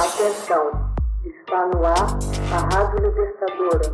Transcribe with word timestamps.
Atenção, 0.00 0.94
está 1.26 1.66
no 1.74 1.84
ar 1.84 2.18
a 2.50 2.74
Rádio 2.74 3.06
Libertadora. 3.06 3.92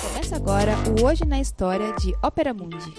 Começa 0.00 0.36
agora 0.36 0.76
o 0.88 1.04
Hoje 1.04 1.24
na 1.24 1.40
História 1.40 1.92
de 1.94 2.14
Ópera 2.22 2.54
Mundi. 2.54 2.94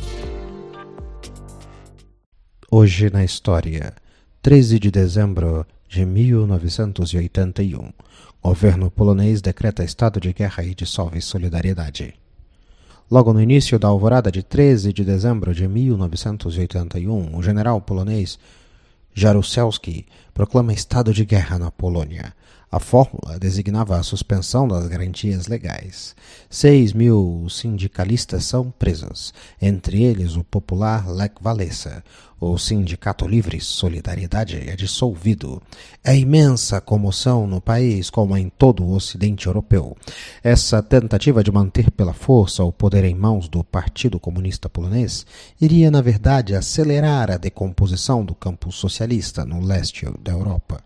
Hoje 2.70 3.10
na 3.10 3.24
História, 3.24 3.94
13 4.42 4.78
de 4.80 4.92
dezembro 4.92 5.66
de 5.88 6.06
1981. 6.06 7.90
Governo 8.44 8.92
polonês 8.92 9.42
decreta 9.42 9.86
estado 9.86 10.20
de 10.20 10.34
guerra 10.34 10.62
e 10.66 10.76
dissolve 10.76 11.22
solidariedade. 11.22 12.16
Logo 13.10 13.32
no 13.32 13.42
início 13.42 13.80
da 13.80 13.88
alvorada 13.88 14.30
de 14.30 14.44
13 14.44 14.92
de 14.92 15.06
dezembro 15.06 15.54
de 15.54 15.70
1981, 15.70 17.38
o 17.38 17.42
general 17.42 17.80
polonês 17.80 18.38
Jaruzelski 19.16 20.06
proclama 20.34 20.74
estado 20.74 21.14
de 21.14 21.26
guerra 21.26 21.60
na 21.60 21.72
Polônia. 21.72 22.34
A 22.74 22.80
fórmula 22.80 23.38
designava 23.38 24.00
a 24.00 24.02
suspensão 24.02 24.68
das 24.68 24.88
garantias 24.88 25.46
legais. 25.46 26.16
Seis 26.50 26.92
mil 26.92 27.46
sindicalistas 27.48 28.46
são 28.46 28.72
presos, 28.72 29.32
entre 29.62 30.02
eles 30.02 30.36
o 30.36 30.44
popular 30.44 31.08
Lech 31.08 31.36
Walesa. 31.40 32.04
O 32.40 32.58
Sindicato 32.58 33.28
Livre 33.28 33.62
Solidariedade 33.62 34.58
é 34.68 34.76
dissolvido. 34.76 35.62
É 36.04 36.18
imensa 36.18 36.82
comoção 36.82 37.46
no 37.46 37.62
país, 37.62 38.10
como 38.10 38.36
em 38.36 38.50
todo 38.50 38.84
o 38.84 38.96
Ocidente 38.96 39.46
Europeu. 39.46 39.96
Essa 40.44 40.82
tentativa 40.82 41.44
de 41.44 41.52
manter 41.52 41.92
pela 41.92 42.12
força 42.12 42.64
o 42.64 42.72
poder 42.72 43.04
em 43.04 43.14
mãos 43.14 43.48
do 43.48 43.64
Partido 43.64 44.20
Comunista 44.20 44.68
Polonês 44.68 45.28
iria, 45.62 45.92
na 45.92 46.02
verdade, 46.02 46.56
acelerar 46.56 47.30
a 47.30 47.38
decomposição 47.38 48.26
do 48.26 48.34
campo 48.34 48.72
socialista 48.72 49.46
no 49.46 49.64
leste 49.64 50.08
da 50.24 50.32
Europa. 50.32 50.84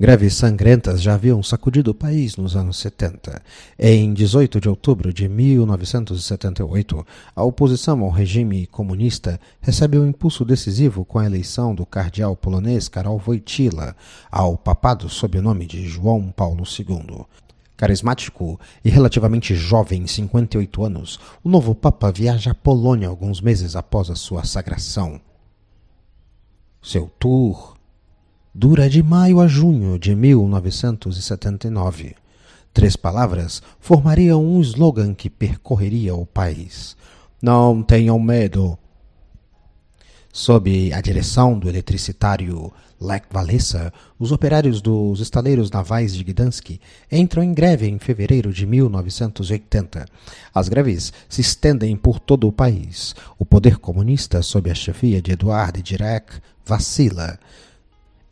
Greves 0.00 0.32
sangrentas 0.32 1.02
já 1.02 1.12
haviam 1.12 1.42
sacudido 1.42 1.90
o 1.90 1.94
país 1.94 2.38
nos 2.38 2.56
anos 2.56 2.78
70. 2.78 3.42
Em 3.78 4.14
18 4.14 4.58
de 4.58 4.66
outubro 4.66 5.12
de 5.12 5.28
1978, 5.28 7.06
a 7.36 7.44
oposição 7.44 8.00
ao 8.00 8.08
regime 8.08 8.66
comunista 8.66 9.38
recebe 9.60 9.98
um 9.98 10.08
impulso 10.08 10.42
decisivo 10.42 11.04
com 11.04 11.18
a 11.18 11.26
eleição 11.26 11.74
do 11.74 11.84
cardeal 11.84 12.34
polonês 12.34 12.88
Karol 12.88 13.20
Wojtyla 13.22 13.94
ao 14.32 14.56
papado 14.56 15.06
sob 15.10 15.36
o 15.36 15.42
nome 15.42 15.66
de 15.66 15.86
João 15.86 16.30
Paulo 16.30 16.64
II. 16.64 17.26
Carismático 17.76 18.58
e 18.82 18.88
relativamente 18.88 19.54
jovem, 19.54 20.06
58 20.06 20.82
anos, 20.82 21.20
o 21.44 21.50
novo 21.50 21.74
Papa 21.74 22.10
viaja 22.10 22.52
à 22.52 22.54
Polônia 22.54 23.06
alguns 23.06 23.42
meses 23.42 23.76
após 23.76 24.08
a 24.08 24.16
sua 24.16 24.44
sagração. 24.44 25.20
Seu 26.80 27.10
tour 27.18 27.78
dura 28.54 28.90
de 28.90 29.02
maio 29.02 29.40
a 29.40 29.46
junho 29.46 29.98
de 29.98 30.14
1979. 30.14 32.14
Três 32.72 32.96
palavras 32.96 33.62
formariam 33.78 34.44
um 34.44 34.60
slogan 34.60 35.14
que 35.14 35.30
percorreria 35.30 36.14
o 36.14 36.26
país. 36.26 36.96
Não 37.42 37.82
tenham 37.82 38.18
medo. 38.18 38.78
Sob 40.32 40.92
a 40.92 41.00
direção 41.00 41.58
do 41.58 41.68
eletricitário 41.68 42.72
Lech 43.00 43.24
Walesa, 43.34 43.92
os 44.18 44.30
operários 44.30 44.82
dos 44.82 45.20
estaleiros 45.20 45.70
navais 45.70 46.14
de 46.14 46.22
Gdansk 46.22 46.78
entram 47.10 47.42
em 47.42 47.54
greve 47.54 47.88
em 47.88 47.98
fevereiro 47.98 48.52
de 48.52 48.66
1980. 48.66 50.04
As 50.54 50.68
greves 50.68 51.12
se 51.28 51.40
estendem 51.40 51.96
por 51.96 52.20
todo 52.20 52.46
o 52.46 52.52
país. 52.52 53.14
O 53.38 53.46
poder 53.46 53.78
comunista, 53.78 54.42
sob 54.42 54.70
a 54.70 54.74
chefia 54.74 55.22
de 55.22 55.32
Eduard 55.32 55.82
Dirac, 55.82 56.34
vacila. 56.64 57.38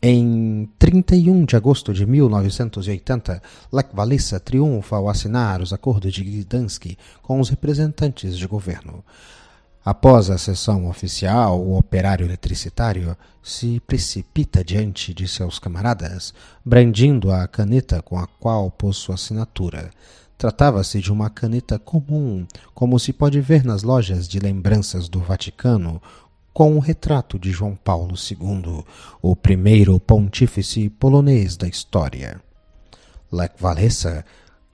Em 0.00 0.70
31 0.78 1.44
de 1.44 1.56
agosto 1.56 1.92
de 1.92 2.06
1980, 2.06 3.42
Lech 3.72 3.88
Walesa 3.92 4.38
triunfa 4.38 4.94
ao 4.94 5.08
assinar 5.08 5.60
os 5.60 5.72
acordos 5.72 6.12
de 6.12 6.22
Gdansk 6.22 6.96
com 7.20 7.40
os 7.40 7.48
representantes 7.48 8.38
de 8.38 8.46
governo. 8.46 9.04
Após 9.84 10.30
a 10.30 10.38
sessão 10.38 10.88
oficial, 10.88 11.60
o 11.60 11.76
operário 11.76 12.24
eletricitário 12.24 13.16
se 13.42 13.80
precipita 13.80 14.62
diante 14.62 15.12
de 15.12 15.26
seus 15.26 15.58
camaradas, 15.58 16.32
brandindo 16.64 17.32
a 17.32 17.48
caneta 17.48 18.00
com 18.00 18.16
a 18.18 18.26
qual 18.38 18.70
pôs 18.70 18.98
sua 18.98 19.16
assinatura. 19.16 19.90
Tratava-se 20.36 21.00
de 21.00 21.10
uma 21.12 21.28
caneta 21.28 21.76
comum, 21.76 22.46
como 22.72 23.00
se 23.00 23.12
pode 23.12 23.40
ver 23.40 23.64
nas 23.64 23.82
lojas 23.82 24.28
de 24.28 24.38
lembranças 24.38 25.08
do 25.08 25.18
Vaticano, 25.18 26.00
com 26.58 26.74
um 26.74 26.80
retrato 26.80 27.38
de 27.38 27.52
João 27.52 27.76
Paulo 27.76 28.16
II, 28.16 28.82
o 29.22 29.36
primeiro 29.36 30.00
pontífice 30.00 30.88
polonês 30.88 31.56
da 31.56 31.68
história. 31.68 32.40
Lech 33.30 33.54
Walesa, 33.62 34.24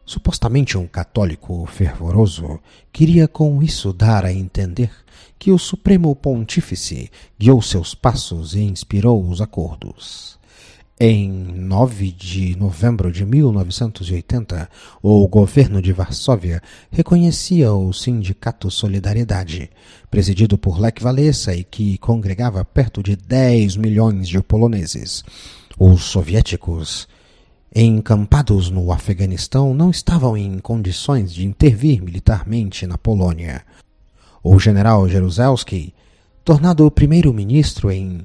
supostamente 0.02 0.78
um 0.78 0.86
católico 0.86 1.66
fervoroso, 1.66 2.58
queria 2.90 3.28
com 3.28 3.62
isso 3.62 3.92
dar 3.92 4.24
a 4.24 4.32
entender 4.32 4.90
que 5.38 5.52
o 5.52 5.58
Supremo 5.58 6.16
Pontífice 6.16 7.10
guiou 7.38 7.60
seus 7.60 7.94
passos 7.94 8.54
e 8.54 8.62
inspirou 8.62 9.22
os 9.22 9.42
acordos. 9.42 10.38
Em 10.98 11.28
9 11.28 12.12
de 12.12 12.56
novembro 12.56 13.10
de 13.10 13.26
1980, 13.26 14.70
o 15.02 15.26
governo 15.26 15.82
de 15.82 15.92
Varsóvia 15.92 16.62
reconhecia 16.88 17.72
o 17.72 17.92
Sindicato 17.92 18.70
Solidariedade, 18.70 19.70
presidido 20.08 20.56
por 20.56 20.78
Lech 20.78 21.02
Walesa 21.02 21.52
e 21.52 21.64
que 21.64 21.98
congregava 21.98 22.64
perto 22.64 23.02
de 23.02 23.16
10 23.16 23.76
milhões 23.76 24.28
de 24.28 24.40
poloneses. 24.40 25.24
Os 25.76 26.04
soviéticos, 26.04 27.08
encampados 27.74 28.70
no 28.70 28.92
Afeganistão, 28.92 29.74
não 29.74 29.90
estavam 29.90 30.36
em 30.36 30.60
condições 30.60 31.34
de 31.34 31.44
intervir 31.44 32.00
militarmente 32.04 32.86
na 32.86 32.96
Polônia. 32.96 33.66
O 34.44 34.60
general 34.60 35.08
Jaruzelski, 35.08 35.92
tornado 36.44 36.88
primeiro-ministro 36.88 37.90
em 37.90 38.24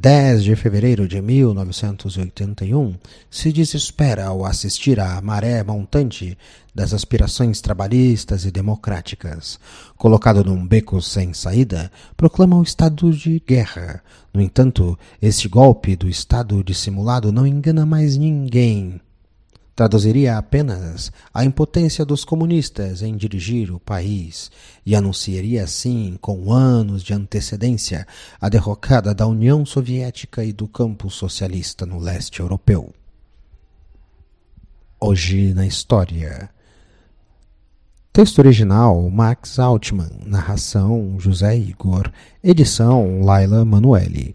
10 0.00 0.44
de 0.44 0.56
fevereiro 0.56 1.06
de 1.06 1.20
1981, 1.20 2.94
se 3.30 3.52
desespera 3.52 4.28
ao 4.28 4.46
assistir 4.46 4.98
à 4.98 5.20
maré 5.20 5.62
montante 5.62 6.38
das 6.74 6.94
aspirações 6.94 7.60
trabalhistas 7.60 8.46
e 8.46 8.50
democráticas. 8.50 9.60
Colocado 9.98 10.42
num 10.42 10.66
beco 10.66 11.02
sem 11.02 11.34
saída, 11.34 11.92
proclama 12.16 12.56
o 12.56 12.62
estado 12.62 13.12
de 13.12 13.42
guerra. 13.46 14.02
No 14.32 14.40
entanto, 14.40 14.98
este 15.20 15.48
golpe 15.48 15.94
do 15.94 16.08
estado 16.08 16.64
dissimulado 16.64 17.30
não 17.30 17.46
engana 17.46 17.84
mais 17.84 18.16
ninguém 18.16 19.02
traduziria 19.74 20.36
apenas 20.36 21.10
a 21.32 21.44
impotência 21.44 22.04
dos 22.04 22.24
comunistas 22.24 23.02
em 23.02 23.16
dirigir 23.16 23.72
o 23.72 23.80
país 23.80 24.50
e 24.84 24.94
anunciaria 24.94 25.64
assim, 25.64 26.18
com 26.20 26.52
anos 26.52 27.02
de 27.02 27.14
antecedência, 27.14 28.06
a 28.40 28.48
derrocada 28.48 29.14
da 29.14 29.26
União 29.26 29.64
Soviética 29.64 30.44
e 30.44 30.52
do 30.52 30.68
campo 30.68 31.08
socialista 31.10 31.86
no 31.86 31.98
leste 31.98 32.40
europeu. 32.40 32.92
Hoje 35.00 35.54
na 35.54 35.66
história. 35.66 36.50
Texto 38.12 38.40
original 38.40 39.08
Max 39.08 39.58
Altman, 39.58 40.10
narração 40.26 41.16
José 41.18 41.56
Igor, 41.56 42.10
edição 42.42 43.22
Laila 43.22 43.64
Manuelle. 43.64 44.34